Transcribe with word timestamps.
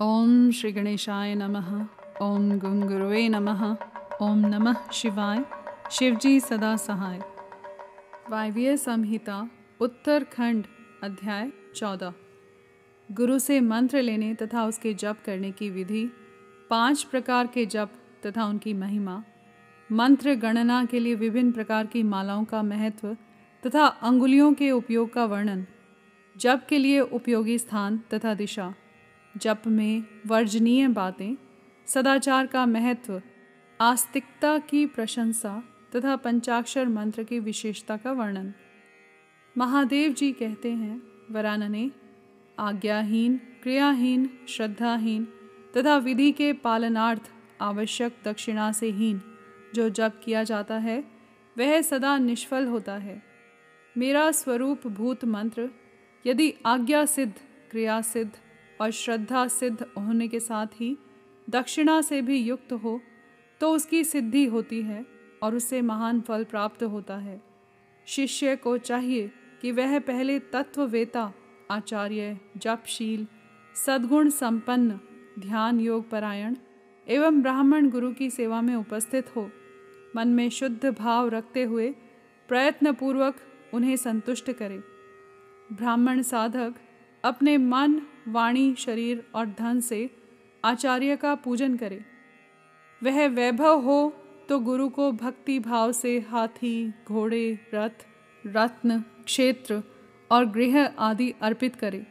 ओम 0.00 0.50
श्री 0.50 0.72
गणेशाय 0.72 1.34
नमः। 1.34 1.86
ओम 2.22 2.58
गुंगुरुवे 2.58 3.28
नमः। 3.28 3.76
ओम 4.22 4.38
नमः 4.38 4.90
शिवाय। 4.92 5.44
शिवजी 5.90 6.40
सदा 6.40 6.76
सहाय। 6.76 7.18
वायव्य 8.30 8.76
संहिता, 8.76 9.50
उत्तरखंड, 9.80 10.66
अध्याय 11.02 11.52
चौदह। 11.76 12.14
गुरु 13.12 13.38
से 13.38 13.60
मंत्र 13.60 14.02
लेने 14.02 14.34
तथा 14.34 14.64
उसके 14.64 14.94
जप 14.94 15.16
करने 15.26 15.50
की 15.50 15.70
विधि, 15.70 16.10
पाँच 16.70 17.02
प्रकार 17.02 17.46
के 17.46 17.66
जप 17.66 17.90
तथा 18.26 18.44
उनकी 18.44 18.74
महिमा, 18.74 19.24
मंत्र 19.92 20.34
गणना 20.34 20.84
के 20.84 21.00
लिए 21.00 21.14
विभिन्न 21.14 21.52
प्रकार 21.52 21.86
की 21.86 22.02
मालाओं 22.02 22.44
का 22.44 22.62
महत्व 22.62 23.16
तथा 23.66 23.86
अंगुलियों 23.86 24.54
के 24.54 24.70
उपयोग 24.70 25.12
का 25.12 25.24
वर्णन, 25.24 25.66
जप 26.36 26.66
के 26.68 26.78
लिए 26.78 27.00
उपयोगी 27.00 27.58
स्थान 27.58 28.00
तथा 28.14 28.34
दिशा। 28.34 28.74
जप 29.36 29.62
में 29.66 30.04
वर्जनीय 30.26 30.88
बातें, 30.88 31.34
सदाचार 31.86 32.46
का 32.46 32.66
महत्व, 32.66 33.22
आस्तिकता 33.80 34.58
की 34.58 34.86
प्रशंसा 34.86 35.62
तथा 35.96 36.16
पंचाक्षर 36.16 36.88
मंत्र 36.88 37.22
की 37.22 37.38
विशेषता 37.38 37.96
का 37.96 38.12
वर्णन। 38.12 38.54
महादेव 39.58 40.12
जी 40.12 40.32
कहते 40.32 40.70
हैं, 40.70 41.02
वरानने, 41.30 41.90
आज्ञाहीन, 42.58 43.36
क्रियाहीन, 43.36 44.38
श्रद्धाहीन 44.48 45.28
तथा 45.76 45.96
विधि 45.96 46.32
के 46.32 46.52
पालनार्थ 46.52 47.32
आवश्यक 47.60 48.16
दक्षिणा 48.24 48.72
से 48.72 48.90
हीन 48.90 49.20
जो 49.74 49.88
जप 49.88 50.20
किया 50.24 50.42
जाता 50.42 50.78
है, 50.78 51.04
वह 51.58 51.80
सदा 51.80 52.18
निष्फल 52.18 52.66
होता 52.66 52.94
है। 52.96 53.22
मेरा 53.96 54.30
स्वरूप 54.30 54.86
भूत 54.86 55.24
मंत्र, 55.24 55.70
यदि 56.26 56.54
आज्ञा 56.66 57.04
सिद्ध 57.06 57.34
क्रिया 57.70 58.00
सिद्ध 58.00 58.32
और 58.80 58.90
श्रद्धा 58.90 59.46
सिद्ध 59.48 59.86
होने 59.98 60.28
के 60.28 60.40
साथ 60.40 60.80
ही 60.80 60.96
दक्षिणा 61.50 62.00
से 62.00 62.20
भी 62.22 62.36
युक्त 62.36 62.72
हो 62.72 63.00
तो 63.60 63.70
उसकी 63.72 64.02
सिद्धि 64.04 64.44
होती 64.44 64.80
है 64.82 65.04
और 65.42 65.54
उससे 65.54 65.80
महान 65.82 66.20
फल 66.20 66.44
प्राप्त 66.44 66.82
होता 66.82 67.16
है। 67.16 67.40
शिष्य 68.06 68.56
को 68.56 68.76
चाहिए 68.78 69.30
कि 69.62 69.72
वह 69.72 69.98
पहले 69.98 70.38
तत्ववेता, 70.38 71.32
आचार्य, 71.70 72.38
जपशील, 72.56 73.26
सद्गुण 73.86 74.28
संपन्न, 74.30 74.98
ध्यान 75.38 75.80
योग 75.80 76.08
परायण 76.10 76.56
एवं 77.06 77.40
ब्राह्मण 77.42 77.88
गुरु 77.90 78.12
की 78.12 78.30
सेवा 78.30 78.60
में 78.60 78.74
उपस्थित 78.74 79.34
हो। 79.36 79.50
मन 80.16 80.28
में 80.28 80.48
शुद्ध 80.50 80.90
भाव 80.90 81.28
रखते 81.28 81.62
हुए 81.62 81.94
प्रयत्नपूर्वक 82.48 83.36
उन्हें 83.74 83.96
संतुष्ट 83.96 84.50
करे। 84.50 84.78
ब्राह्मण 85.72 86.22
साधक 86.22 86.74
अपने 87.26 87.58
मन, 87.58 88.00
वाणी, 88.28 88.74
शरीर 88.74 89.26
और 89.34 89.46
धन 89.46 89.80
से 89.80 90.10
आचार्य 90.64 91.16
का 91.16 91.34
पूजन 91.34 91.76
करे। 91.76 92.04
वह 93.02 93.26
वैभव 93.28 93.80
हो 93.80 94.16
तो 94.48 94.58
गुरु 94.60 94.88
को 94.88 95.12
भक्ति 95.12 95.58
भाव 95.58 95.92
से 95.92 96.18
हाथी, 96.20 96.92
घोड़े, 97.08 97.58
रथ, 97.74 98.06
रत्न, 98.46 99.00
क्षेत्र 99.00 99.82
और 100.30 100.44
गृह 100.44 100.86
आदि 100.86 101.34
अर्पित 101.42 101.76
करे। 101.76 102.06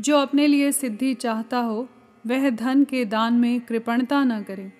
जो 0.00 0.16
अपने 0.16 0.46
लिए 0.46 0.72
सिद्धि 0.72 1.14
चाहता 1.14 1.58
हो, 1.58 1.88
वह 2.26 2.50
धन 2.50 2.84
के 2.84 3.04
दान 3.04 3.34
में 3.34 3.60
कृपणता 3.60 4.24
न 4.24 4.42
करे। 4.42 4.72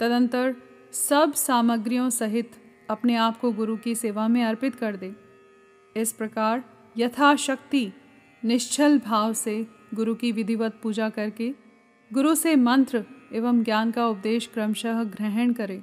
तदंतर 0.00 0.56
सब 0.92 1.32
सामग्रियों 1.34 2.10
सहित 2.10 2.50
अपने 2.90 3.16
आप 3.16 3.40
को 3.40 3.52
गुरु 3.52 3.76
की 3.76 3.94
सेवा 3.94 4.28
में 4.28 4.44
अर्पित 4.44 4.74
कर 4.74 4.96
दे। 4.96 5.14
इस 5.96 6.12
प्रकार 6.12 6.64
यथाशक्ति 6.96 7.92
निश्चल 8.44 8.98
भाव 8.98 9.32
से 9.32 9.66
गुरु 9.94 10.14
की 10.14 10.32
विधिवत 10.32 10.80
पूजा 10.82 11.08
करके 11.08 11.54
गुरु 12.12 12.34
से 12.34 12.56
मंत्र 12.56 13.04
एवं 13.32 13.62
ज्ञान 13.62 13.90
का 13.90 14.06
उपदेश 14.08 14.46
क्रमशः 14.46 15.02
ग्रहण 15.02 15.52
करे। 15.52 15.82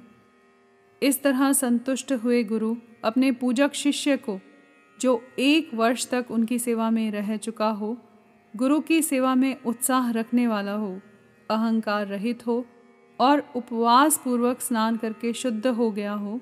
इस 1.02 1.22
तरह 1.22 1.52
संतुष्ट 1.52 2.12
हुए 2.12 2.44
गुरु 2.44 2.76
अपने 3.04 3.32
पूजक 3.32 3.74
शिष्य 3.74 4.16
को, 4.16 4.40
जो 5.00 5.22
एक 5.38 5.70
वर्ष 5.74 6.08
तक 6.10 6.26
उनकी 6.30 6.58
सेवा 6.58 6.90
में 6.90 7.10
रह 7.10 7.36
चुका 7.36 7.68
हो, 7.70 7.96
गुरु 8.56 8.80
की 8.80 9.02
सेवा 9.02 9.34
में 9.34 9.62
उत्साह 9.62 10.10
रखने 10.10 10.46
वाला 10.46 10.72
हो, 10.72 11.00
अहंकार 11.50 12.06
रहित 12.06 12.46
हो 12.46 12.66
और 13.20 13.52
उपवास 13.56 14.20
पूर्वक 14.24 14.60
स्नान 14.60 14.96
करके 14.96 15.32
शुद्ध 15.32 15.66
हो 15.66 15.90
गया 15.90 16.12
हो, 16.12 16.40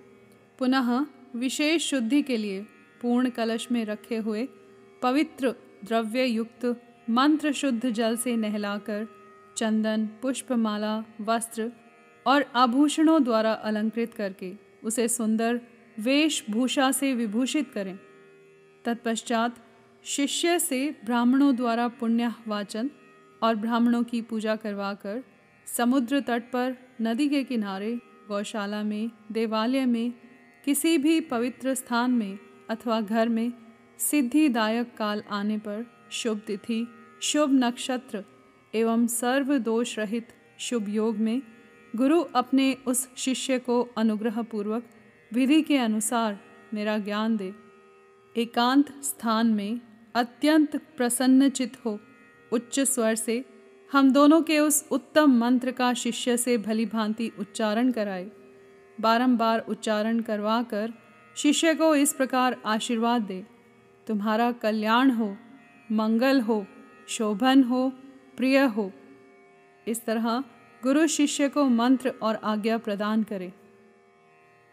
पुनः 0.59 1.07
विशेष 1.37 1.91
शुद्धि 1.91 2.23
के 2.23 2.37
लिए 2.37 2.61
पूर्ण 3.03 3.31
कलश 3.31 3.69
में 3.73 3.85
रखे 3.85 4.17
हुए 4.17 4.49
पवित्र 5.03 5.55
द्रव्य 5.85 6.25
युक्त 6.25 6.83
मंत्र 7.11 7.53
शुद्ध 7.53 7.91
जल 7.91 8.17
से 8.17 8.37
नहलाकर 8.37 9.07
चंदन, 9.57 10.07
पुष्पमाला, 10.23 11.05
वस्त्र 11.21 11.73
और 12.27 12.45
आभूषणों 12.55 13.25
द्वारा 13.25 13.53
अलंकृत 13.53 14.15
करके 14.15 14.53
उसे 14.85 15.09
सुंदर 15.09 15.61
वेशभूषा 15.99 16.93
से 16.93 17.15
विभूषित 17.15 17.71
करें। 17.73 17.99
तत्पश्चात 18.85 19.57
शिष्य 20.05 20.59
से 20.59 20.97
ब्राह्मणों 21.05 21.57
द्वारा 21.57 21.89
पुण्य 21.89 22.33
वाचन 22.47 22.91
और 23.43 23.55
ब्राह्मणों 23.55 24.03
की 24.03 24.23
पूजा 24.23 24.57
करवाकर 24.57 25.25
समुद्र 25.67 26.21
तट 26.21 26.43
पर, 26.53 26.77
नदी 27.03 27.29
के 27.29 27.45
किनारे, 27.45 27.99
गौशाला 28.29 28.83
में, 28.83 29.11
देवालय 29.33 29.87
में, 29.87 30.13
किसी 30.65 30.99
भी 30.99 31.21
पवित्र 31.21 31.75
स्थान 31.75 32.11
में 32.11 32.39
अथवा 32.71 33.01
घर 33.01 33.29
में 33.29 33.53
सिद्धिदायक 33.99 34.97
काल 34.97 35.23
आने 35.31 35.59
पर 35.59 35.85
शुभ 36.11 36.41
तिथि, 36.47 36.87
शुभ 37.23 37.51
नक्षत्र 37.53 38.25
एवं 38.75 39.07
सर्व 39.07 39.59
दोष 39.59 39.99
रहित 39.99 40.29
शुभ 40.59 40.89
योग 40.89 41.17
में 41.17 41.43
गुरु 41.97 42.21
अपने 42.21 42.77
उस 42.87 43.09
शिष्य 43.17 43.59
को 43.59 43.81
अनुग्रह 43.97 44.43
पूर्वक 44.43 44.89
विधि 45.33 45.63
के 45.63 45.77
अनुसार 45.77 46.39
मेरा 46.75 46.99
ज्ञान 46.99 47.37
दे। 47.37 47.53
एकांत 48.37 49.03
स्थान 49.03 49.47
में 49.47 49.81
अत्यंत 50.15 50.77
प्रसन्नचित 50.77 51.77
हो, 51.85 51.99
उच्च 52.53 52.81
स्वर 52.81 53.15
से 53.15 53.45
हम 53.93 54.13
दोनों 54.13 54.43
के 54.43 54.59
उस 54.61 54.85
उत्तम 54.91 55.39
मंत्र 55.39 55.71
का 55.71 55.93
शिष्य 55.95 56.37
से 56.37 56.59
भली 56.59 56.87
भांति 56.87 57.31
उच्चारण 57.39 57.93
कराए। 57.93 58.31
बारंबार 59.01 59.65
उच्चारण 59.69 60.21
करवा 60.21 60.63
कर 60.63 60.93
शिष्य 61.37 61.75
को 61.75 61.95
इस 61.95 62.13
प्रकार 62.13 62.57
आशीर्वाद 62.67 63.23
दे। 63.23 63.58
तुम्हारा 64.09 64.53
कल्याण 64.53 65.11
हो, 65.11 65.37
मंगल 65.93 66.41
हो, 66.41 66.67
शोभन 67.09 67.63
हो, 67.63 67.93
प्रिय 68.37 68.59
हो। 68.59 68.93
इस 69.89 70.05
तरह 70.05 70.45
गुरु 70.83 71.07
शिष्य 71.07 71.49
को 71.49 71.65
मंत्र 71.65 72.09
और 72.23 72.35
आज्ञा 72.35 72.79
प्रदान 72.79 73.23
करे। 73.23 73.53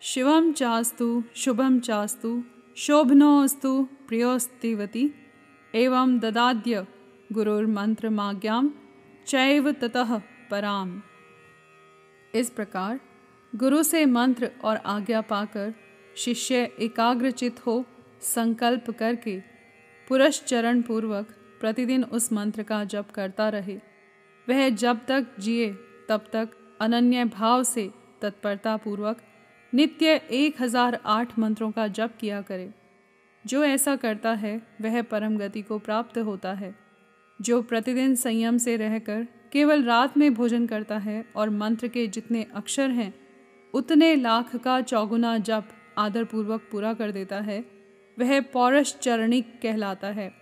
शिवम 0.02 0.52
चास्तु, 0.52 1.24
शुभम 1.36 1.80
चास्तु 1.80 2.44
शोभनोस्तु 2.78 3.88
प्रियोस्तिवती 4.08 5.12
एवं 5.76 6.20
ददाद्य 6.20 6.88
गुरुर्मंत्रमाज्ञाम 7.32 8.74
चैव 9.28 9.72
ततः 9.72 10.22
पराम। 10.52 11.02
इस 12.36 12.50
प्रकार 12.50 13.00
गुरु 13.56 13.84
से 13.84 14.06
मंत्र 14.06 14.52
और 14.64 14.78
आज्ञा 14.78 15.22
पाकर 15.22 15.74
शिष्य 16.16 16.72
एकाग्रचित 16.80 17.66
हो 17.66 17.86
संकल्प 18.26 18.90
करके 18.92 19.40
पुरश्चरण 20.08 20.82
पूर्वक 20.82 21.28
प्रतिदिन 21.62 22.04
उस 22.04 22.32
मंत्र 22.34 22.64
का 22.64 22.84
जप 22.84 23.12
करता 23.12 23.50
रहे। 23.50 23.76
वह 24.48 24.70
जब 24.70 25.06
तक 25.08 25.28
जिए, 25.40 25.70
तब 26.10 26.26
तक 26.34 26.50
अनन्य 26.82 27.26
भाव 27.26 27.64
से 27.64 27.90
तत्परता 28.22 28.76
पूर्वक 28.78 29.22
नित्य 29.74 30.16
एक 30.32 30.62
हज़ार 30.62 31.00
आठ 31.06 31.38
मंत्रों 31.40 31.72
का 31.72 31.88
जप 31.88 32.18
किया 32.20 32.42
करे। 32.42 32.70
जो 33.46 33.64
ऐसा 33.64 33.96
करता 33.96 34.34
है, 34.34 34.62
वह 34.82 35.02
परम 35.02 35.38
गति 35.38 35.62
को 35.62 35.78
प्राप्त 35.80 36.18
होता 36.18 36.54
है। 36.54 36.74
जो 37.40 37.62
प्रतिदिन 37.62 38.16
संयम 38.16 38.58
से 38.58 38.76
रहकर 38.78 39.28
केवल 39.52 39.84
रात 39.84 40.18
में 40.18 40.34
भोजन 40.34 40.66
करता 40.68 40.98
है 40.98 41.26
और 41.36 41.50
मंत्र 41.50 41.88
के 41.88 42.08
जितने 42.08 42.46
अक्षर 42.56 42.90
हैं, 42.90 43.14
उतने 43.74 44.16
लाख 44.16 44.56
का 44.56 44.82
चौगुना 44.82 45.38
जप 45.38 45.70
आदरपूर्वक 45.98 46.68
पूरा 46.72 46.94
कर 46.94 47.12
देता 47.12 47.40
है 47.40 47.64
वह 48.20 48.42
पौरश 48.42 48.98
चरणिक 49.02 49.60
कहलाता 49.62 50.08
है। 50.08 50.34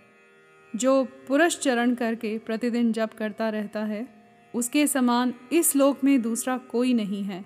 जो 0.76 1.04
पुरुष 1.04 1.58
चरण 1.58 1.94
करके 1.94 2.38
प्रतिदिन 2.38 2.92
जप 2.92 3.10
करता 3.18 3.48
रहता 3.48 3.84
है, 3.84 4.08
उसके 4.54 4.86
समान 4.86 5.34
इस 5.52 5.76
लोक 5.76 6.04
में 6.04 6.22
दूसरा 6.22 6.58
कोई 6.58 6.94
नहीं 6.94 7.22
है। 7.22 7.44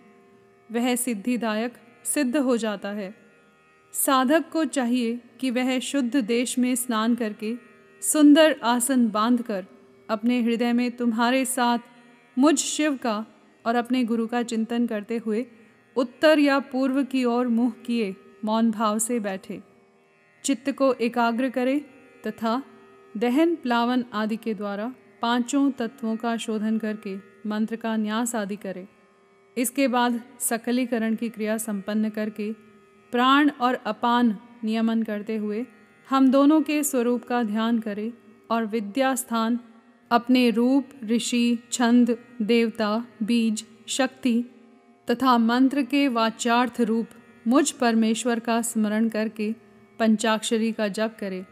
वह 0.73 0.97
सिद्धिदायक, 0.97 1.75
सिद्ध 2.05 2.37
हो 2.37 2.57
जाता 2.57 2.89
है। 2.89 3.15
साधक 3.93 4.45
को 4.51 4.65
चाहिए 4.65 5.21
कि 5.41 5.51
वह 5.51 5.79
शुद्ध 5.79 6.17
देश 6.17 6.59
में 6.59 6.75
स्नान 6.75 7.15
करके 7.15 7.55
सुंदर 8.03 8.61
आसन 8.63 9.09
बांधकर 9.09 9.67
अपने 10.11 10.43
हृदय 10.43 10.73
में 10.73 10.91
तुम्हारे 10.91 11.45
साथ 11.45 11.79
मुझ 12.39 12.59
शिव 12.59 12.97
का 12.97 13.27
और 13.67 13.75
अपने 13.75 14.05
गुरु 14.05 14.27
का 14.27 14.43
चिंतन 14.43 14.87
करते 14.87 15.17
हुए 15.17 15.47
उत्तर 15.97 16.39
या 16.39 16.59
पूर्व 16.59 17.05
की 17.05 17.25
ओर 17.25 17.49
मुँह 17.49 17.71
किए 17.71 18.17
मौन 18.45 18.71
भाव 18.71 18.99
से 18.99 19.21
बैठे। 19.21 19.68
चित्त 20.49 20.71
को 20.71 20.93
एकाग्र 20.93 21.49
करे 21.49 21.79
तथा 22.27 22.63
दहन, 23.17 23.55
प्लावन 23.55 24.05
आदि 24.13 24.37
के 24.37 24.55
द्वारा 24.55 24.95
पाँचों 25.23 25.71
तत्वों 25.71 26.17
का 26.17 26.37
शोधन 26.37 26.79
करके 26.79 27.15
मंत्र 27.49 27.77
का 27.77 27.97
न्यास 27.97 28.35
आदि 28.35 28.57
करे। 28.57 28.87
इसके 29.57 29.89
बाद 29.89 30.21
सकलीकरण 30.41 31.15
की 31.15 31.29
क्रिया 31.29 31.57
संपन्न 31.59 32.11
करके 32.11 32.51
प्राण 33.13 33.51
और 33.61 33.75
अपान 33.75 34.37
नियमन 34.65 35.03
करते 35.03 35.37
हुए 35.37 35.67
हम 36.09 36.31
दोनों 36.31 36.61
के 36.63 36.83
स्वरूप 36.83 37.25
का 37.25 37.43
ध्यान 37.43 37.79
करें 37.79 38.13
और 38.51 38.67
विद्या 38.67 39.15
स्थान 39.15 39.59
अपने 40.11 40.51
रूप, 40.51 40.89
ऋषि, 41.05 41.59
छंद, 41.73 42.17
देवता, 42.43 43.05
बीज, 43.23 43.65
शक्ति 43.89 44.45
तथा 45.11 45.39
मंत्र 45.39 45.83
के 45.83 46.09
वाचार्थ 46.09 46.81
रूप 46.81 47.09
मुझ 47.47 47.71
परमेश्वर 47.71 48.39
का 48.39 48.63
स्मरण 48.63 49.09
करके 49.09 49.68
पंचाक्षरी 49.99 50.73
का 50.73 50.89
जप 50.89 51.17
करे। 51.21 51.45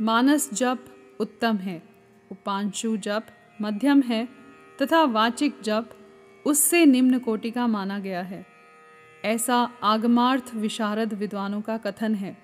मानस 0.00 0.52
जप 0.54 0.84
उत्तम 1.20 1.56
है। 1.56 1.82
उपांशु 2.30 2.96
जप 2.96 3.26
मध्यम 3.62 4.02
है 4.02 4.28
तथा 4.82 5.02
वाचिक 5.04 5.60
जप 5.62 5.90
उससे 6.46 6.84
निम्न 6.86 7.18
कोटि 7.18 7.50
का 7.50 7.66
माना 7.66 7.98
गया 7.98 8.22
है। 8.22 8.46
ऐसा 9.24 9.56
आगमार्थ 9.82 10.54
विशारद 10.54 11.14
विद्वानों 11.14 11.60
का 11.60 11.76
कथन 11.76 12.14
है, 12.14 12.36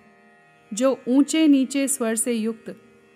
जो 0.75 0.98
ऊँचे 1.08 1.46
नीचे 1.48 1.88
स्वर 1.88 2.14
से 2.14 2.32
युक्त 2.32 2.70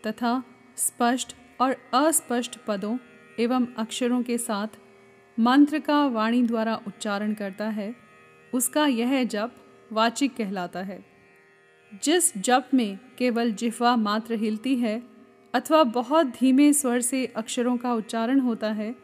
तथा 0.06 0.43
स्पष्ट 0.77 1.37
और 1.61 1.77
अस्पष्ट 1.94 2.59
पदों 2.69 2.97
एवं 3.41 3.67
अक्षरों 3.79 4.23
के 4.23 4.38
साथ 4.38 4.79
मंत्र 5.38 5.79
का 5.79 6.06
वाणी 6.06 6.43
द्वारा 6.43 6.81
उच्चारण 6.87 7.35
करता 7.35 7.69
है, 7.69 7.94
उसका 8.55 8.87
यह 8.87 9.25
जप 9.25 9.53
वाचिक 9.93 10.37
कहलाता 10.37 10.81
है। 10.81 11.10
जिस 11.95 12.39
जप 12.39 12.69
में 12.75 12.99
केवल 13.19 13.53
जिह्वा 13.53 13.97
मात्र 13.97 14.35
हिलती 14.35 14.77
है, 14.77 15.03
अथवा 15.55 15.83
बहुत 15.85 16.27
धीमे 16.27 16.73
स्वर 16.73 17.01
से 17.01 17.27
अक्षरों 17.27 17.77
का 17.77 17.95
उच्चारण 17.95 18.41
होता 18.41 18.73
है, 18.73 18.97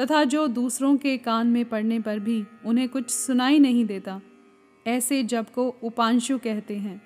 तथा 0.00 0.24
जो 0.24 0.46
दूसरों 0.46 0.96
के 0.96 1.16
कान 1.16 1.46
में 1.46 1.64
पड़ने 1.64 2.00
पर 2.00 2.18
भी 2.18 2.44
उन्हें 2.64 2.88
कुछ 2.88 3.10
सुनाई 3.10 3.58
नहीं 3.58 3.84
देता, 3.84 4.20
ऐसे 4.86 5.22
जप 5.22 5.46
को 5.54 5.68
उपांशु 5.82 6.38
कहते 6.38 6.76
हैं। 6.76 7.02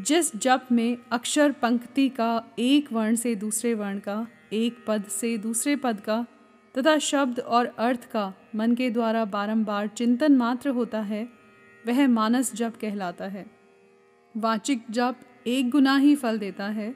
जिस 0.00 0.36
जप 0.36 0.66
में 0.72 0.98
अक्षर 1.12 1.52
पंक्ति 1.52 2.08
का 2.08 2.44
एक 2.58 2.92
वर्ण 2.92 3.14
से 3.14 3.34
दूसरे 3.34 3.74
वर्ण 3.74 3.98
का, 3.98 4.26
एक 4.52 4.84
पद 4.86 5.04
से 5.04 5.38
दूसरे 5.38 5.76
पद 5.76 6.00
का, 6.00 6.26
तथा 6.78 6.98
शब्द 6.98 7.40
और 7.40 7.66
अर्थ 7.66 8.10
का 8.10 8.34
मन 8.56 8.74
के 8.74 8.90
द्वारा 8.90 9.24
बारंबार 9.24 9.86
चिंतन 9.86 10.36
मात्र 10.36 10.68
होता 10.68 11.00
है, 11.00 11.28
वह 11.86 12.08
मानस 12.08 12.54
जप 12.54 12.74
कहलाता 12.80 13.24
है। 13.24 13.53
वाचिक 14.36 14.84
जप 14.90 15.16
एक 15.46 15.70
गुना 15.70 15.96
ही 15.96 16.14
फल 16.16 16.38
देता 16.38 16.66
है। 16.66 16.94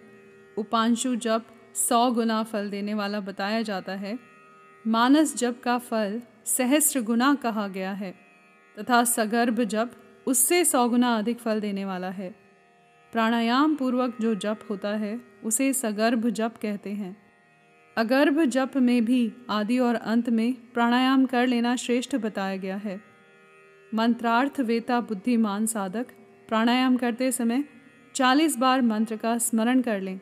उपांशु 0.58 1.17
जप 1.17 1.46
सौ 1.75 2.11
गुना 2.11 2.43
फल 2.43 2.70
देने 2.70 2.94
वाला 2.94 3.20
बताया 3.20 3.62
जाता 3.62 3.93
है। 3.93 4.19
मानस 4.87 5.37
जप 5.37 5.61
का 5.64 5.79
फल 5.79 6.20
सहस्र 6.44 7.00
गुना 7.00 7.35
कहा 7.35 7.69
गया 7.69 7.93
है 7.93 8.14
तथा 8.76 9.05
सगर्भ 9.05 9.62
जप 9.64 9.90
उससे 10.26 10.64
सौ 10.64 10.88
गुना 10.88 11.17
अधिक 11.19 11.38
फल 11.38 11.61
देने 11.61 11.85
वाला 11.85 12.11
है। 12.11 12.35
प्राणायाम 13.12 13.75
पूर्वक 13.75 14.17
जो 14.20 14.35
जप 14.35 14.67
होता 14.70 14.88
है, 14.88 15.20
उसे 15.44 15.73
सगर्भ 15.73 16.29
जप 16.31 16.55
कहते 16.62 16.90
हैं। 16.93 17.17
अगर्भ 17.96 18.44
जप 18.44 18.76
में 18.76 19.05
भी 19.05 19.32
आदि 19.50 19.79
और 19.79 19.94
अंत 19.94 20.29
में 20.31 20.55
प्राणायाम 20.75 21.26
कर 21.26 21.46
लेना 21.46 21.76
श्रेष्ठ 21.76 22.17
बताया 22.17 22.56
गया 22.56 22.76
है। 22.76 23.00
मंत्रार्थ 23.94 24.61
वेता 24.61 25.00
बुद्धिमान 25.00 25.67
साधक 25.67 26.06
प्राणायाम 26.49 26.97
करते 26.97 27.33
समय 27.33 27.65
चालीस 28.15 28.56
बार 28.56 28.83
मंत्र 28.83 29.17
का 29.17 29.39
स्मरण 29.39 29.81
कर 29.81 30.00
लें। 30.00 30.21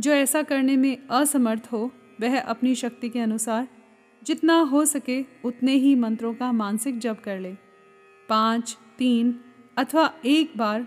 जो 0.00 0.12
ऐसा 0.12 0.42
करने 0.42 0.76
में 0.76 1.08
असमर्थ 1.10 1.68
हो, 1.72 1.90
वह 2.20 2.40
अपनी 2.40 2.74
शक्ति 2.74 3.08
के 3.08 3.20
अनुसार 3.20 3.68
जितना 4.22 4.60
हो 4.60 4.84
सके 4.84 5.24
उतने 5.44 5.72
ही 5.72 5.94
मंत्रों 5.94 6.34
का 6.34 6.52
मानसिक 6.52 6.98
जप 6.98 7.22
कर 7.24 7.38
ले। 7.38 7.52
पाँच, 8.28 8.78
तीन 8.98 9.40
अथवा 9.76 10.14
एक 10.24 10.52
बार 10.56 10.86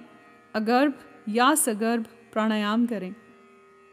अगर्भ 0.55 0.93
या 1.29 1.55
सगर्भ 1.55 2.05
प्राणायाम 2.33 2.85
करें। 2.85 3.15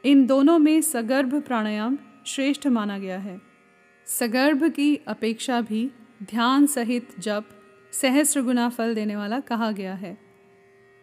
इन 0.04 0.26
दोनों 0.26 0.58
में 0.58 0.80
सगर्भ 0.80 1.40
प्राणायाम 1.40 1.98
श्रेष्ठ 2.26 2.66
माना 2.66 2.98
गया 2.98 3.18
है। 3.18 3.40
सगर्भ 4.06 4.64
की 4.64 4.96
अपेक्षा 4.96 5.60
भी 5.60 5.90
ध्यान 6.22 6.66
सहित 6.66 7.20
जप 7.20 7.44
सहस्र 7.92 8.42
गुना 8.42 8.68
फल 8.68 8.94
देने 8.94 9.16
वाला 9.16 9.40
कहा 9.40 9.72
गया 9.72 9.94
है। 9.94 10.31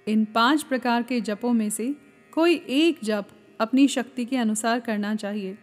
इन 0.10 0.26
पाँच 0.26 0.64
प्रकार 0.64 1.04
के 1.04 1.22
जपों 1.22 1.54
में 1.54 1.70
से 1.70 1.96
कोई 2.32 2.56
एक 2.70 3.00
जप 3.04 3.28
अपनी 3.60 3.88
शक्ति 3.88 4.26
के 4.26 4.38
अनुसार 4.38 4.80
करना 4.80 5.16
चाहिए। 5.16 5.58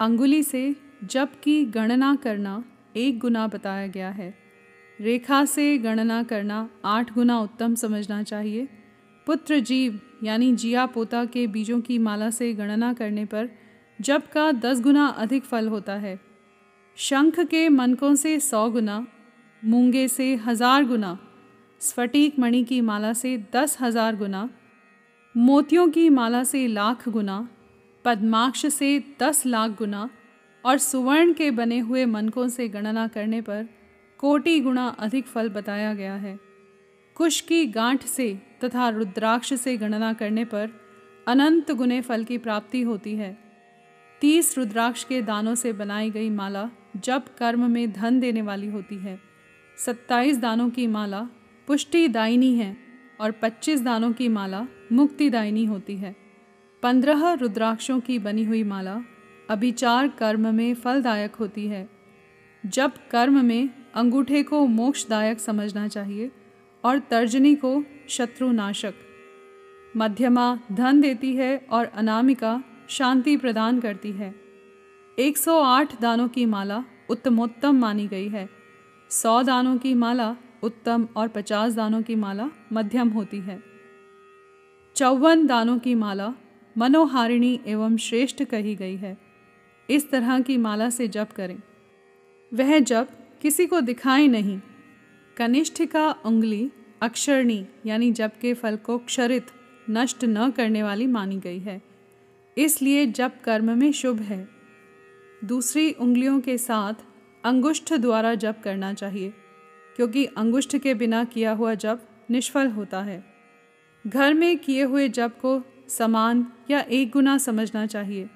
अंगुली 0.00 0.42
से 0.42 0.76
जप 1.04 1.32
की 1.42 1.64
गणना 1.64 2.14
करना 2.14 2.64
एक 2.96 3.18
गुना 3.18 3.46
बताया 3.46 3.86
गया 3.86 4.10
है। 4.10 4.34
रेखा 5.00 5.44
से 5.44 5.78
गणना 5.78 6.22
करना 6.22 6.68
आठ 6.84 7.12
गुना 7.14 7.40
उत्तम 7.40 7.74
समझना 7.74 8.22
चाहिए। 8.22 8.68
पुत्र 9.26 9.58
जीव, 9.60 10.00
यानी 10.24 10.54
जिया 10.56 10.86
पोता 10.86 11.24
के 11.24 11.46
बीजों 11.46 11.80
की 11.80 11.98
माला 11.98 12.30
से 12.30 12.52
गणना 12.54 12.92
करने 12.92 13.24
पर 13.24 13.48
जप 14.00 14.26
का 14.32 14.52
दस 14.52 14.80
गुना 14.80 15.06
अधिक 15.06 15.44
फल 15.44 15.68
होता 15.68 15.94
है। 15.94 16.18
शंख 16.96 17.40
के 17.40 17.68
मनकों 17.68 18.14
से 18.14 18.38
सौ 18.40 18.70
गुना, 18.70 19.06
मूँगे 19.64 20.08
से 20.08 20.34
हज़ार 20.36 20.84
गुना 20.84 21.18
स्फटिक 21.80 22.38
मणि 22.38 22.62
की 22.64 22.80
माला 22.80 23.12
से 23.12 23.36
दस 23.52 23.76
हज़ार 23.80 24.16
गुना, 24.16 24.48
मोतियों 25.34 25.88
की 25.88 26.08
माला 26.08 26.42
से 26.44 26.66
लाख 26.66 27.08
गुना, 27.08 27.48
पद्माक्ष 28.04 28.66
से 28.66 28.98
दस 29.20 29.44
लाख 29.46 29.70
गुना 29.70 30.08
और 30.64 30.78
सुवर्ण 30.78 31.32
के 31.32 31.50
बने 31.50 31.78
हुए 31.78 32.04
मनकों 32.04 32.48
से 32.48 32.68
गणना 32.68 33.06
करने 33.08 33.40
पर 33.40 33.68
कोटि 34.20 34.58
गुणा 34.60 34.86
अधिक 34.98 35.26
फल 35.26 35.48
बताया 35.48 35.94
गया 35.94 36.14
है। 36.14 36.38
कुश 37.16 37.40
की 37.40 37.64
गांठ 37.66 38.04
से 38.04 38.32
तथा 38.64 38.88
रुद्राक्ष 38.88 39.54
से 39.54 39.76
गणना 39.76 40.12
करने 40.12 40.44
पर 40.44 40.70
अनंत 41.26 41.70
गुने 41.72 42.00
फल 42.00 42.24
की 42.24 42.38
प्राप्ति 42.38 42.82
होती 42.82 43.14
है। 43.16 43.36
तीस 44.20 44.56
रुद्राक्ष 44.58 45.04
के 45.04 45.22
दानों 45.22 45.54
से 45.54 45.72
बनाई 45.72 46.10
गई 46.10 46.30
माला 46.30 46.68
जब 46.96 47.34
कर्म 47.36 47.70
में 47.70 47.92
धन 47.92 48.20
देने 48.20 48.42
वाली 48.42 48.66
होती 48.66 48.96
है। 48.96 49.18
सत्ताईस 49.78 50.38
दानों 50.38 50.70
की 50.70 50.86
माला 50.86 51.26
पुष्टि 51.68 52.08
दायनी 52.08 52.54
है 52.54 52.76
और 53.20 53.30
पच्चीस 53.30 53.82
दानों 53.82 54.12
की 54.12 54.28
माला 54.28 54.66
मुक्तिदायिनी 54.92 55.64
होती 55.64 55.96
है। 55.96 56.16
पंद्रह 56.82 57.32
रुद्राक्षों 57.32 58.00
की 58.00 58.18
बनी 58.18 58.44
हुई 58.44 58.62
माला 58.62 59.00
अभिचार 59.50 60.08
कर्म 60.08 60.54
में 60.54 60.74
फलदायक 60.74 61.34
होती 61.34 61.66
है। 61.66 61.88
जब 62.66 62.92
कर्म 63.10 63.44
में 63.44 63.70
अंगूठे 63.94 64.42
को 64.42 64.66
मोक्षदायक 64.66 65.40
समझना 65.40 65.88
चाहिए 65.88 66.30
और 66.84 66.98
तर्जनी 66.98 67.54
को 67.54 67.84
शत्रुनाशक। 68.08 68.94
मध्यमा 69.96 70.58
धन 70.72 71.00
देती 71.00 71.36
है 71.36 71.66
और 71.70 71.84
अनामिका 71.84 72.64
शांति 72.88 73.36
प्रदान 73.36 73.80
करती 73.80 74.12
है। 74.12 74.34
108 75.18 76.00
दानों 76.00 76.28
की 76.28 76.46
माला 76.46 76.84
उत्तमोत्तम 77.10 77.78
मानी 77.78 78.06
गई 78.06 78.28
है। 78.28 78.57
100 79.10 79.42
दानों 79.42 79.78
की 79.78 79.94
माला, 79.94 80.36
उत्तम 80.62 81.08
और 81.16 81.28
50 81.28 81.74
दानों 81.74 82.02
की 82.02 82.14
माला 82.14 82.50
मध्यम 82.72 83.08
होती 83.08 83.38
है। 83.38 83.62
चौवन 84.96 85.46
दानों 85.46 85.78
की 85.78 85.94
माला 85.94 86.34
मनोहारिणी 86.78 87.60
एवं 87.66 87.96
श्रेष्ठ 87.96 88.44
कही 88.44 88.74
गई 88.74 88.96
है। 88.96 89.18
इस 89.90 90.10
तरह 90.10 90.40
की 90.40 90.56
माला 90.56 90.90
से 90.90 91.08
जप 91.08 91.28
करें। 91.36 91.62
वह 92.54 92.78
जप 92.78 93.08
किसी 93.42 93.66
को 93.66 93.80
दिखाए 93.80 94.26
नहीं। 94.26 94.60
कनिष्ठ 95.36 95.82
का 95.82 96.14
उंगली, 96.26 96.70
अक्षरणी 97.02 97.66
यानी 97.86 98.12
जप 98.12 98.32
के 98.40 98.54
फल 98.54 98.76
को 98.76 98.98
क्षरित, 98.98 99.46
नष्ट 99.90 100.24
न 100.24 100.50
करने 100.50 100.82
वाली 100.82 101.06
मानी 101.06 101.38
गई 101.38 101.58
है। 101.58 101.82
इसलिए 102.58 103.06
जप 103.06 103.32
कर्म 103.44 103.78
में 103.78 103.92
शुभ 103.92 104.20
है। 104.20 104.48
दूसरी 105.44 105.92
उंगलियों 105.92 106.40
के 106.40 106.58
साथ 106.58 106.94
अंगुष्ठ 107.48 107.92
द्वारा 107.94 108.34
जप 108.36 108.60
करना 108.64 108.92
चाहिए, 108.94 109.32
क्योंकि 109.96 110.24
अंगुष्ठ 110.36 110.76
के 110.76 110.94
बिना 110.94 111.22
किया 111.26 111.52
हुआ 111.52 111.74
जप 111.76 112.06
निष्फल 112.30 112.68
होता 112.70 113.00
है। 113.02 113.22
घर 114.04 114.34
में 114.34 114.58
किए 114.58 114.82
हुए 114.84 115.08
जप 115.10 115.38
को 115.40 115.60
समान 115.88 116.46
या 116.70 116.80
एक 116.80 117.10
गुना 117.10 117.36
समझना 117.38 117.86
चाहिए। 117.86 118.28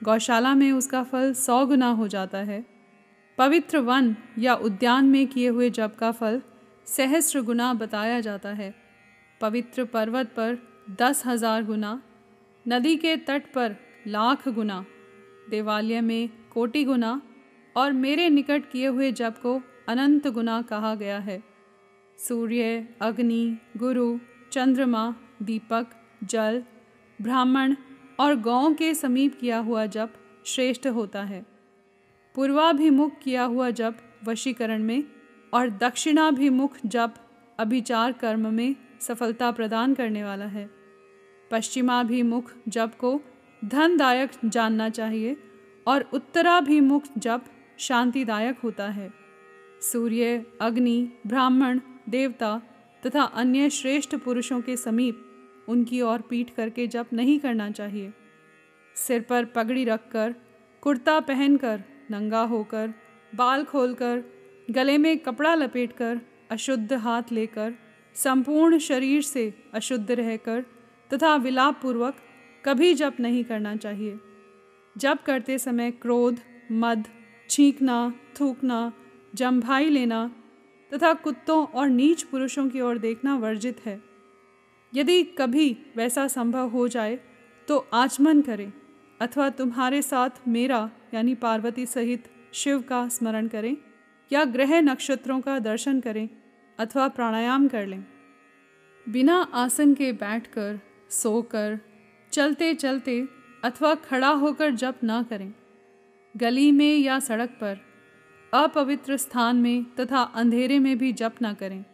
गौशाला 0.00 0.54
में 0.54 0.70
उसका 0.72 1.02
फल 1.02 1.32
सौ 1.34 1.64
गुना 1.66 1.90
हो 1.90 2.08
जाता 2.08 2.38
है। 2.40 2.64
पवित्र 3.38 3.78
वन 3.80 4.14
या 4.38 4.54
उद्यान 4.56 5.04
में 5.04 5.26
किए 5.26 5.48
हुए 5.48 5.70
जप 5.70 5.96
का 5.98 6.10
फल 6.12 6.40
सहस्र 6.86 7.40
गुना 7.42 7.72
बताया 7.74 8.20
जाता 8.20 8.48
है। 8.50 8.74
पवित्र 9.40 9.84
पर्वत 9.84 10.26
पर 10.36 10.58
दस 11.00 11.22
हज़ार 11.26 11.64
गुना, 11.64 12.00
नदी 12.66 12.96
के 12.96 13.16
तट 13.18 13.52
पर 13.54 13.76
लाख 14.08 14.48
गुना, 14.48 14.84
देवालय 15.50 16.00
में 16.00 16.28
कोटि 16.52 16.84
गुना 16.84 17.20
और 17.76 17.92
मेरे 17.92 18.28
निकट 18.28 18.70
किए 18.70 18.86
हुए 18.86 19.12
जप 19.12 19.34
को 19.42 19.62
अनंत 19.88 20.28
गुना 20.28 20.62
कहा 20.62 20.94
गया 20.94 21.18
है। 21.18 21.42
सूर्य, 22.18 22.88
अग्नि, 23.00 23.58
गुरु, 23.76 24.18
चंद्रमा, 24.52 25.14
दीपक, 25.42 25.86
जल, 26.24 26.64
ब्राह्मण 27.22 27.76
और 28.20 28.34
गौ 28.34 28.74
के 28.74 28.94
समीप 28.94 29.38
किया 29.40 29.58
हुआ 29.58 29.86
जप 29.86 30.12
श्रेष्ठ 30.46 30.86
होता 30.86 31.22
है। 31.22 31.46
पूर्वाभिमुख 32.34 33.12
किया 33.22 33.44
हुआ 33.44 33.70
जप 33.70 33.96
वशीकरण 34.24 34.82
में 34.82 35.04
और 35.54 35.70
दक्षिणाभिमुख 35.70 36.76
जप 36.86 37.14
अभिचार 37.58 38.12
कर्म 38.12 38.54
में 38.54 38.76
सफलता 39.00 39.50
प्रदान 39.50 39.94
करने 39.94 40.24
वाला 40.24 40.44
है। 40.44 40.70
पश्चिमाभिमुख 41.50 42.52
जप 42.68 42.92
को 42.98 43.20
धनदायक 43.64 44.30
जानना 44.44 44.88
चाहिए 44.88 45.36
और 45.86 46.10
उत्तराभिमुख 46.12 47.02
जप 47.18 47.44
शांतिदायक 47.78 48.58
होता 48.58 48.88
है। 48.88 49.12
सूर्य, 49.80 50.46
अग्नि, 50.60 51.12
ब्राह्मण, 51.26 51.80
देवता 52.08 52.62
तथा 53.06 53.22
अन्य 53.22 53.70
श्रेष्ठ 53.70 54.14
पुरुषों 54.14 54.60
के 54.60 54.76
समीप 54.76 55.22
उनकी 55.68 56.00
ओर 56.00 56.20
पीठ 56.20 56.50
करके 56.50 56.86
जप 56.86 57.06
नहीं 57.12 57.38
करना 57.38 57.70
चाहिए। 57.70 58.12
सिर 58.94 59.20
पर 59.20 59.44
पगड़ी 59.44 59.84
रखकर, 59.84 60.34
कुर्ता 60.80 61.20
पहनकर, 61.20 61.82
नंगा 62.10 62.42
होकर, 62.42 62.94
बाल 63.34 63.64
खोलकर, 63.64 64.24
गले 64.70 64.98
में 64.98 65.18
कपड़ा 65.18 65.54
लपेटकर, 65.54 66.20
अशुद्ध 66.50 66.92
हाथ 66.92 67.22
लेकर, 67.32 67.74
संपूर्ण 68.14 68.78
शरीर 68.78 69.22
से 69.22 69.54
अशुद्ध 69.74 70.12
रहकर 70.12 70.64
तथा 71.14 71.36
विलाप 71.36 71.80
पूर्वक 71.82 72.16
कभी 72.64 72.94
जप 72.94 73.16
नहीं 73.20 73.44
करना 73.44 73.76
चाहिए। 73.76 74.18
जप 74.96 75.18
करते 75.26 75.58
समय 75.58 75.90
क्रोध, 75.90 76.40
मद 76.72 77.04
छींकना, 77.50 78.14
थूकना 78.40 78.92
जम्भाई 79.34 79.88
लेना 79.90 80.30
तथा 80.92 81.12
कुत्तों 81.14 81.64
और 81.66 81.88
नीच 81.88 82.22
पुरुषों 82.22 82.68
की 82.68 82.80
ओर 82.80 82.98
देखना 82.98 83.36
वर्जित 83.36 83.80
है। 83.86 84.00
यदि 84.92 85.22
कभी 85.38 85.76
वैसा 85.96 86.26
संभव 86.28 86.68
हो 86.68 86.86
जाए 86.88 87.18
तो 87.68 87.78
आचमन 87.92 88.40
करें 88.40 88.72
अथवा 89.20 89.48
तुम्हारे 89.48 90.02
साथ 90.02 90.30
मेरा, 90.48 90.90
यानी 91.14 91.34
पार्वती 91.34 91.86
सहित 91.86 92.28
शिव 92.52 92.80
का 92.80 93.08
स्मरण 93.08 93.48
करें 93.48 93.76
या 94.30 94.44
ग्रह 94.44 94.80
नक्षत्रों 94.80 95.40
का 95.40 95.58
दर्शन 95.58 96.00
करें 96.00 96.28
अथवा 96.78 97.08
प्राणायाम 97.08 97.68
कर 97.68 97.86
लें। 97.86 98.04
बिना 99.06 99.36
आसन 99.54 99.94
के 99.94 100.12
बैठकर, 100.12 100.78
सोकर 101.10 101.78
चलते 102.32 102.74
चलते 102.74 103.20
अथवा 103.64 103.94
खड़ा 103.94 104.28
होकर 104.28 104.70
जप 104.70 105.00
न 105.04 105.22
करें। 105.22 105.52
गली 106.36 106.72
में 106.72 106.98
या 106.98 107.18
सड़क 107.18 107.48
पर, 107.48 107.78
अपवित्र 108.54 109.16
स्थान 109.16 109.56
में 109.56 109.94
तथा 109.94 110.22
अंधेरे 110.22 110.78
में 110.78 110.98
भी 110.98 111.12
जप 111.12 111.34
न 111.42 111.52
करें। 111.52 111.84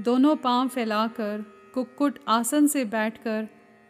दोनों 0.00 0.36
पाँव 0.36 0.68
फैलाकर, 0.68 1.44
कुक्कुट 1.74 2.18
आसन 2.28 2.66
से 2.66 2.84
बैठकर, 2.84 3.48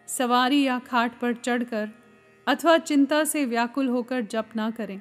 सवारी 0.09 0.63
या 0.63 0.79
खाट 0.79 1.21
पर 1.21 1.35
चढ़कर 1.35 1.91
अथवा 2.49 2.79
चिंता 2.79 3.25
से 3.25 3.45
व्याकुल 3.45 3.89
होकर 3.89 4.21
जप 4.21 4.49
ना 4.57 4.71
करें। 4.71 5.01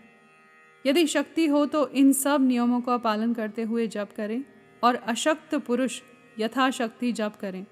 यदि 0.86 1.08
शक्ति 1.08 1.48
हो 1.48 1.66
तो 1.66 1.88
इन 1.88 2.14
सब 2.14 2.48
नियमों 2.48 2.82
का 2.82 2.98
पालन 2.98 3.34
करते 3.34 3.64
हुए 3.64 3.88
जप 3.88 4.10
करें 4.18 4.44
और 4.84 4.96
अशक्त 4.96 5.56
पुरुष 5.56 6.02
यथाशक्ति 6.40 7.12
जप 7.12 7.34
करें। 7.42 7.66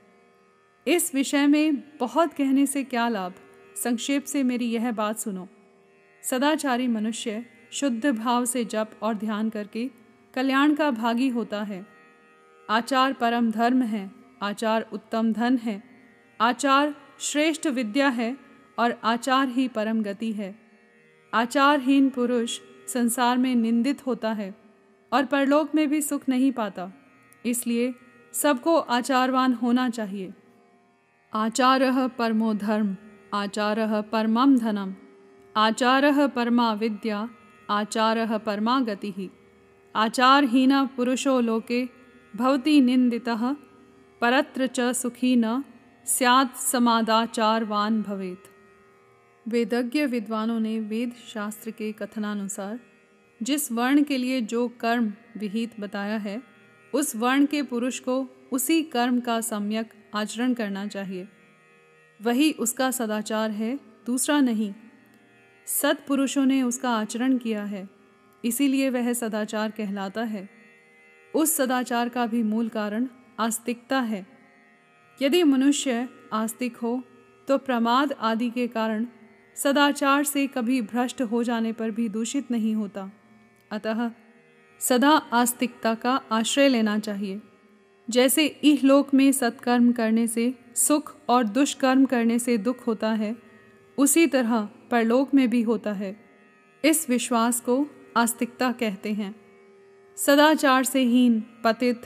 इस 0.87 1.15
विषय 1.15 1.47
में 1.47 1.97
बहुत 1.97 2.33
कहने 2.33 2.65
से 2.65 2.83
क्या 2.83 3.09
लाभ? 3.09 3.33
संक्षेप 3.75 4.23
से 4.23 4.43
मेरी 4.43 4.65
यह 4.65 4.91
बात 4.91 5.19
सुनो। 5.19 5.47
सदाचारी 6.23 6.87
मनुष्य 6.87 7.43
शुद्ध 7.71 8.11
भाव 8.11 8.45
से 8.45 8.63
जप 8.65 8.91
और 9.01 9.13
ध्यान 9.13 9.49
करके 9.49 9.89
कल्याण 10.33 10.73
का 10.75 10.89
भागी 10.91 11.27
होता 11.29 11.61
है। 11.63 11.85
आचार 12.69 13.13
परम 13.13 13.51
धर्म 13.51 13.81
है, 13.83 14.09
आचार 14.41 14.85
उत्तम 14.93 15.31
धन 15.33 15.57
है, 15.57 15.81
आचार 16.39 16.93
श्रेष्ठ 17.21 17.67
विद्या 17.67 18.07
है 18.09 18.35
और 18.77 18.99
आचार 19.03 19.47
ही 19.47 19.67
परम 19.67 20.01
गति 20.03 20.31
है। 20.31 20.53
आचारहीन 21.33 22.09
पुरुष 22.09 22.59
संसार 22.87 23.37
में 23.37 23.53
निंदित 23.55 24.05
होता 24.07 24.31
है 24.31 24.53
और 25.11 25.25
परलोक 25.25 25.75
में 25.75 25.87
भी 25.89 26.01
सुख 26.01 26.27
नहीं 26.29 26.51
पाता, 26.51 26.91
इसलिए 27.45 27.93
सबको 28.33 28.77
आचारवान 28.77 29.53
होना 29.53 29.89
चाहिए। 29.89 30.33
आचार 31.33 32.07
परमो 32.17 32.53
धर्म, 32.55 32.95
आचार 33.33 34.01
परमम 34.11 34.57
धनम। 34.57 34.93
आचार 35.57 36.27
परमा 36.27 36.73
विद्या, 36.73 37.29
आचार 37.69 38.37
परमा 38.37 38.79
गति। 38.79 39.31
आचारहीन 39.95 40.85
पुरुषो 40.85 41.39
लोके 41.39 41.89
भवती 42.35 42.81
निंदितः 42.81 43.53
परत्र 44.21 44.67
च 44.67 44.79
सुखी 44.79 45.35
न, 45.35 45.63
स्यात् 46.05 46.57
समादाचारवान 46.57 48.01
भवेत। 48.01 48.43
वेदज्ञ 49.47 50.05
विद्वानों 50.05 50.59
ने 50.59 50.79
वेद 50.79 51.13
शास्त्र 51.33 51.71
के 51.71 51.91
कथनानुसार, 51.91 52.79
जिस 53.43 53.71
वर्ण 53.71 54.03
के 54.03 54.17
लिए 54.17 54.41
जो 54.41 54.67
कर्म 54.67 55.13
विहित 55.37 55.79
बताया 55.79 56.17
है, 56.17 56.43
उस 56.93 57.15
वर्ण 57.15 57.45
के 57.45 57.61
पुरुष 57.61 57.99
को 57.99 58.27
उसी 58.51 58.83
कर्म 58.83 59.19
का 59.19 59.41
सम्यक 59.41 59.93
आचरण 60.15 60.53
करना 60.53 60.87
चाहिए। 60.87 61.27
वही 62.21 62.51
उसका 62.51 62.91
सदाचार 62.91 63.51
है, 63.51 63.79
दूसरा 64.05 64.41
नहीं। 64.41 64.73
सत्पुरुषों 65.67 66.45
ने 66.45 66.61
उसका 66.63 66.89
आचरण 66.89 67.37
किया 67.37 67.63
है, 67.63 67.87
इसीलिए 68.43 68.89
वह 68.89 69.11
सदाचार 69.13 69.71
कहलाता 69.71 70.23
है। 70.23 70.47
उस 71.33 71.55
सदाचार 71.55 72.09
का 72.09 72.25
भी 72.25 72.43
मूल 72.43 72.69
कारण 72.69 73.07
आस्तिकता 73.39 73.99
है। 73.99 74.25
यदि 75.21 75.43
मनुष्य 75.43 76.07
आस्तिक 76.33 76.77
हो 76.77 77.01
तो 77.47 77.57
प्रमाद 77.57 78.11
आदि 78.21 78.49
के 78.49 78.67
कारण 78.67 79.05
सदाचार 79.57 80.23
से 80.23 80.45
कभी 80.47 80.81
भ्रष्ट 80.81 81.21
हो 81.21 81.43
जाने 81.43 81.71
पर 81.71 81.91
भी 81.91 82.07
दूषित 82.09 82.51
नहीं 82.51 82.75
होता। 82.75 83.09
अतः 83.71 84.09
सदा 84.81 85.09
आस्तिकता 85.09 85.93
का 85.95 86.19
आश्रय 86.31 86.69
लेना 86.69 86.97
चाहिए। 86.99 87.41
जैसे 88.07 88.45
इहलोक 88.45 89.13
में 89.13 89.31
सत्कर्म 89.31 89.91
करने 89.91 90.27
से 90.27 90.53
सुख 90.75 91.15
और 91.29 91.43
दुष्कर्म 91.43 92.05
करने 92.05 92.39
से 92.39 92.57
दुख 92.57 92.87
होता 92.87 93.11
है, 93.11 93.35
उसी 93.97 94.25
तरह 94.27 94.69
परलोक 94.93 95.33
में 95.33 95.49
भी 95.49 95.61
होता 95.61 95.93
है। 95.93 96.19
इस 96.85 97.09
विश्वास 97.09 97.59
को 97.59 97.87
आस्तिकता 98.17 98.71
कहते 98.71 99.13
हैं। 99.13 99.35
सदाचार 100.15 100.83
से 100.83 101.01
हीन, 101.01 101.43
पतित 101.63 102.01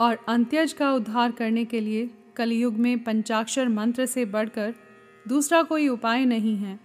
और 0.00 0.18
अंत्यज 0.28 0.72
का 0.72 0.92
उद्धार 0.92 1.32
करने 1.32 1.64
के 1.64 1.80
लिए 1.80 2.10
कलयुग 2.36 2.74
में 2.74 3.04
पंचाक्षर 3.04 3.68
मंत्र 3.68 4.06
से 4.06 4.24
बढ़कर 4.24 4.74
दूसरा 5.28 5.62
कोई 5.62 5.88
उपाय 5.88 6.24
नहीं 6.24 6.56
है। 6.56 6.80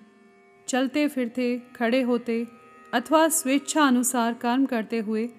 चलते 0.68 1.08
फिरते, 1.08 1.62
खड़े 1.76 2.02
होते 2.02 2.48
अथवा 2.94 3.30
स्वेच्छा 3.30 3.82
अनुसार 3.82 4.34
कर्म 4.34 4.66
करते 4.66 5.00
हुए 5.00 5.30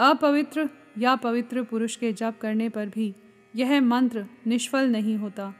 अपवित्र 0.00 0.68
या 0.98 1.16
पवित्र 1.16 1.62
पुरुष 1.62 1.96
के 1.96 2.12
जप 2.12 2.34
करने 2.40 2.68
पर 2.68 2.86
भी 2.86 3.14
यह 3.56 3.80
मंत्र 3.80 4.26
निष्फल 4.46 4.88
नहीं 4.88 5.16
होता। 5.16 5.54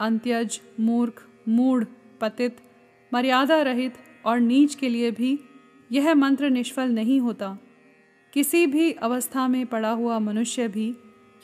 अंत्यज, 0.00 0.60
मूर्ख, 0.80 1.26
मूढ़, 1.48 1.84
पतित 2.20 2.56
मर्यादा 3.12 3.62
रहित 3.62 3.94
और 4.26 4.40
नीच 4.40 4.74
के 4.74 4.88
लिए 4.88 5.10
भी 5.10 5.38
यह 5.92 6.14
मंत्र 6.14 6.50
निष्फल 6.50 6.88
नहीं 6.88 7.20
होता। 7.20 7.58
किसी 8.32 8.66
भी 8.66 8.92
अवस्था 8.92 9.48
में 9.48 9.66
पड़ा 9.66 9.90
हुआ 9.90 10.18
मनुष्य 10.18 10.68
भी 10.68 10.94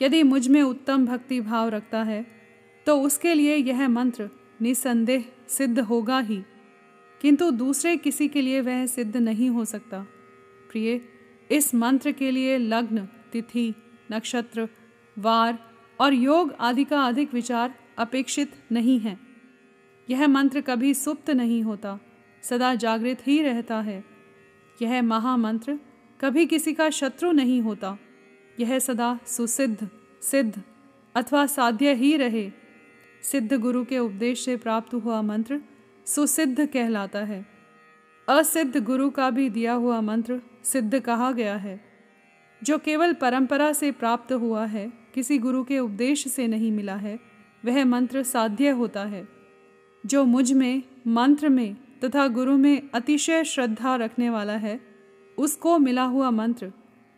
यदि 0.01 0.23
मुझमें 0.23 0.61
उत्तम 0.61 1.05
भक्ति 1.05 1.41
भाव 1.41 1.69
रखता 1.69 2.03
है 2.03 2.25
तो 2.87 3.01
उसके 3.01 3.33
लिए 3.33 3.55
यह 3.55 3.87
मंत्र 3.87 4.29
निसंदेह 4.61 5.25
सिद्ध 5.47 5.79
होगा 5.79 6.19
ही। 6.19 6.41
किंतु 7.21 7.51
दूसरे 7.51 7.97
किसी 7.97 8.27
के 8.27 8.41
लिए 8.41 8.61
वह 8.61 8.85
सिद्ध 8.85 9.17
नहीं 9.17 9.49
हो 9.49 9.65
सकता। 9.65 9.99
प्रिय, 10.71 11.01
इस 11.51 11.75
मंत्र 11.75 12.11
के 12.11 12.31
लिए 12.31 12.57
लग्न, 12.57 13.07
तिथि, 13.31 13.73
नक्षत्र, 14.11 14.67
वार 15.17 15.57
और 15.99 16.13
योग 16.13 16.53
आदि 16.59 16.83
का 16.83 17.01
अधिक 17.03 17.33
विचार 17.33 17.75
अपेक्षित 17.97 18.51
नहीं 18.71 18.99
है। 18.99 19.17
यह 20.09 20.27
मंत्र 20.27 20.61
कभी 20.61 20.93
सुप्त 20.93 21.29
नहीं 21.29 21.63
होता, 21.63 21.99
सदा 22.41 22.75
जागृत 22.75 23.27
ही 23.27 23.41
रहता 23.41 23.81
है। 23.81 24.03
यह 24.81 25.01
महामंत्र 25.01 25.79
कभी 26.21 26.45
किसी 26.45 26.73
का 26.73 26.89
शत्रु 26.89 27.31
नहीं 27.31 27.61
होता। 27.61 27.97
यह 28.59 28.79
सदा 28.79 29.19
सुसिद्ध, 29.25 29.89
सिद्ध 30.21 30.61
अथवा 31.15 31.45
साध्य 31.45 31.93
ही 31.93 32.17
रहे। 32.17 32.51
सिद्ध 33.21 33.53
गुरु 33.53 33.85
के 33.85 33.99
उपदेश 33.99 34.45
से 34.45 34.57
प्राप्त 34.57 34.93
हुआ 34.93 35.21
मंत्र 35.21 35.61
सुसिद्ध 36.05 36.65
कहलाता 36.65 37.19
है। 37.19 37.45
असिद्ध 38.29 38.83
गुरु 38.83 39.09
का 39.09 39.29
भी 39.29 39.49
दिया 39.49 39.73
हुआ 39.73 40.01
मंत्र 40.01 40.41
सिद्ध 40.63 40.99
कहा 40.99 41.31
गया 41.31 41.55
है। 41.55 41.85
जो 42.63 42.77
केवल 42.77 43.13
परंपरा 43.13 43.73
से 43.73 43.91
प्राप्त 43.91 44.33
हुआ 44.33 44.65
है, 44.65 44.93
किसी 45.13 45.37
गुरु 45.37 45.63
के 45.63 45.79
उपदेश 45.79 46.27
से 46.27 46.47
नहीं 46.47 46.71
मिला 46.71 46.95
है, 46.95 47.19
वह 47.65 47.85
मंत्र 47.85 48.23
साध्य 48.23 48.69
होता 48.69 49.03
है। 49.05 49.42
जो 50.05 50.23
मुझमें, 50.25 50.83
मंत्र 51.07 51.49
में 51.49 51.75
तथा 52.03 52.27
गुरु 52.27 52.57
में 52.57 52.89
अतिशय 52.93 53.43
श्रद्धा 53.43 53.95
रखने 53.95 54.29
वाला 54.29 54.53
है, 54.53 54.79
उसको 55.37 55.77
मिला 55.77 56.03
हुआ 56.03 56.29
मंत्र 56.29 56.71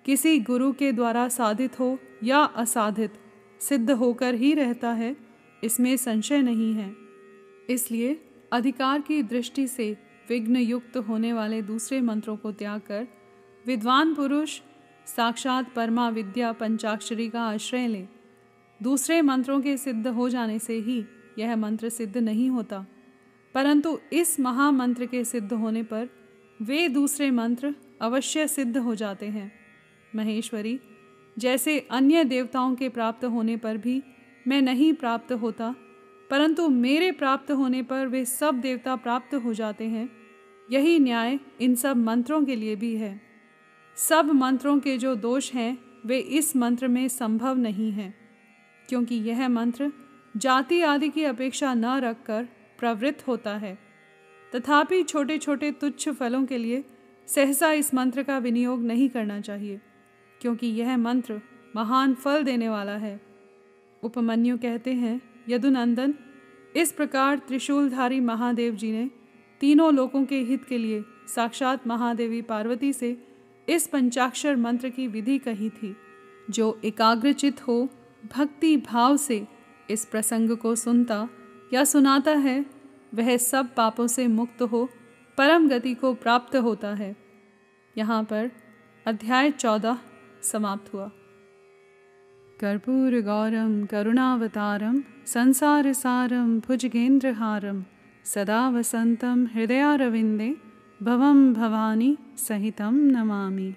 किसी 0.05 0.39
गुरु 0.39 0.71
के 0.73 0.91
द्वारा 0.91 1.27
साधित 1.27 1.79
हो 1.79 1.97
या 2.23 2.39
असाधित, 2.39 3.13
सिद्ध 3.59 3.91
होकर 3.91 4.33
ही 4.33 4.53
रहता 4.53 4.91
है, 4.91 5.15
इसमें 5.63 5.97
संशय 5.97 6.41
नहीं 6.41 6.73
है। 6.73 6.95
इसलिए 7.69 8.21
अधिकार 8.51 9.01
की 9.01 9.23
दृष्टि 9.23 9.67
से 9.67 9.97
विघ्न 10.29 10.55
युक्त 10.55 10.97
होने 10.97 11.33
वाले 11.33 11.61
दूसरे 11.61 12.01
मंत्रों 12.01 12.37
को 12.37 12.51
त्याग 12.51 12.81
कर, 12.81 13.07
विद्वान 13.67 14.13
पुरुष 14.13 14.59
साक्षात 15.05 15.73
परमा 15.73 16.09
विद्या 16.09 16.51
पंचाक्षरी 16.51 17.29
का 17.29 17.41
आश्रय 17.41 17.87
लें। 17.87 18.07
दूसरे 18.83 19.21
मंत्रों 19.21 19.61
के 19.61 19.77
सिद्ध 19.77 20.07
हो 20.07 20.29
जाने 20.29 20.59
से 20.59 20.73
ही 20.73 21.05
यह 21.39 21.55
मंत्र 21.55 21.89
सिद्ध 21.89 22.17
नहीं 22.17 22.49
होता। 22.49 22.85
परंतु 23.53 23.97
इस 24.13 24.39
महामंत्र 24.39 25.05
के 25.05 25.23
सिद्ध 25.25 25.53
होने 25.53 25.83
पर 25.83 26.09
वे 26.61 26.87
दूसरे 26.89 27.31
मंत्र 27.31 27.75
अवश्य 28.01 28.47
सिद्ध 28.47 28.77
हो 28.77 28.95
जाते 28.95 29.25
हैं। 29.25 29.51
महेश्वरी, 30.15 30.79
जैसे 31.37 31.79
अन्य 31.79 32.23
देवताओं 32.23 32.75
के 32.75 32.89
प्राप्त 32.89 33.25
होने 33.25 33.57
पर 33.57 33.77
भी 33.77 34.03
मैं 34.47 34.61
नहीं 34.61 34.93
प्राप्त 34.93 35.31
होता, 35.33 35.75
परंतु 36.29 36.67
मेरे 36.69 37.11
प्राप्त 37.11 37.51
होने 37.51 37.81
पर 37.83 38.07
वे 38.07 38.25
सब 38.25 38.55
देवता 38.55 38.95
प्राप्त 38.95 39.35
हो 39.35 39.53
जाते 39.53 39.85
हैं, 39.85 40.09
यही 40.71 40.99
न्याय 40.99 41.39
इन 41.61 41.75
सब 41.75 41.97
मंत्रों 41.97 42.43
के 42.45 42.55
लिए 42.55 42.75
भी 42.75 42.95
है। 42.95 43.21
सब 43.97 44.25
मंत्रों 44.25 44.79
के 44.79 44.97
जो 44.97 45.15
दोष 45.15 45.53
हैं, 45.53 45.77
वे 46.05 46.19
इस 46.19 46.55
मंत्र 46.55 46.87
में 46.87 47.07
संभव 47.07 47.57
नहीं 47.57 47.91
हैं, 47.91 48.15
क्योंकि 48.89 49.15
यह 49.15 49.49
मंत्र 49.49 49.91
जाति 50.35 50.81
आदि 50.81 51.09
की 51.09 51.23
अपेक्षा 51.23 51.73
न 51.73 51.99
रखकर 51.99 52.47
प्रवृत्त 52.79 53.27
होता 53.27 53.55
है। 53.57 53.77
तथापि 54.53 55.01
छोटे 55.03 55.37
छोटे 55.37 55.71
तुच्छ 55.71 56.09
फलों 56.09 56.43
के 56.45 56.57
लिए 56.57 56.83
सहसा 57.27 57.71
इस 57.71 57.93
मंत्र 57.93 58.23
का 58.23 58.37
विनियोग 58.37 58.83
नहीं 58.83 59.09
करना 59.09 59.39
चाहिए, 59.41 59.79
क्योंकि 60.41 60.67
यह 60.67 60.97
मंत्र 60.97 61.41
महान 61.75 62.13
फल 62.13 62.43
देने 62.43 62.69
वाला 62.69 62.95
है। 62.97 63.19
उपमन्यु 64.03 64.57
कहते 64.57 64.93
हैं, 64.93 65.21
यदुनंदन, 65.49 66.13
इस 66.75 66.91
प्रकार 66.91 67.37
त्रिशूलधारी 67.37 68.19
महादेव 68.19 68.75
जी 68.75 68.91
ने 68.91 69.09
तीनों 69.61 69.93
लोगों 69.93 70.23
के 70.25 70.39
हित 70.41 70.63
के 70.65 70.77
लिए 70.77 71.03
साक्षात 71.35 71.87
महादेवी 71.87 72.41
पार्वती 72.41 72.93
से 72.93 73.17
इस 73.67 73.87
पंचाक्षर 73.87 74.55
मंत्र 74.55 74.89
की 74.89 75.07
विधि 75.07 75.37
कही 75.39 75.69
थी, 75.69 75.95
जो 76.49 76.79
एकाग्रचित 76.85 77.67
हो, 77.67 77.87
भक्ति 78.31 78.75
भाव 78.77 79.17
से 79.17 79.45
इस 79.89 80.05
प्रसंग 80.05 80.57
को 80.57 80.75
सुनता 80.75 81.29
या 81.73 81.83
सुनाता 81.83 82.31
है, 82.31 82.65
वह 83.15 83.37
सब 83.37 83.73
पापों 83.75 84.07
से 84.07 84.27
मुक्त 84.27 84.61
हो, 84.61 84.89
परम 85.37 85.69
गति 85.69 85.93
को 85.93 86.13
प्राप्त 86.13 86.55
होता 86.55 86.93
है। 86.93 87.15
यहाँ 87.97 88.23
पर 88.23 88.51
अध्याय 89.05 89.51
चौदह 89.51 89.97
समाप्त 90.43 90.93
हुआ। 90.93 91.11
कर्पूर 92.59 93.21
गौरम 93.21 93.85
करुणावतारम 93.85 95.03
संसार 95.25 95.93
सारम 95.93 96.59
भुजगेंद्रहारम 96.59 97.83
सदा 98.25 98.69
वसंतम 98.69 99.47
हृदयारविंदे 99.53 100.55
भवम 101.01 101.53
भवानी 101.53 102.17
सहितम 102.37 102.95
नमामि। 102.95 103.73